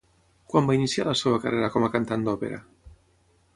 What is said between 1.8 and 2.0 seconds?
a